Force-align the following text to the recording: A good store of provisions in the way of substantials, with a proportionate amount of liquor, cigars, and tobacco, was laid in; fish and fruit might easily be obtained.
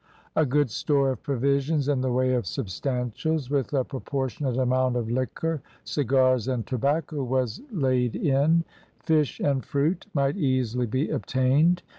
A 0.35 0.47
good 0.47 0.71
store 0.71 1.11
of 1.11 1.21
provisions 1.21 1.87
in 1.87 2.01
the 2.01 2.11
way 2.11 2.33
of 2.33 2.47
substantials, 2.47 3.51
with 3.51 3.71
a 3.71 3.83
proportionate 3.83 4.57
amount 4.57 4.95
of 4.95 5.11
liquor, 5.11 5.61
cigars, 5.83 6.47
and 6.47 6.65
tobacco, 6.65 7.23
was 7.23 7.61
laid 7.71 8.15
in; 8.15 8.63
fish 8.97 9.39
and 9.39 9.63
fruit 9.63 10.07
might 10.15 10.37
easily 10.37 10.87
be 10.87 11.11
obtained. 11.11 11.83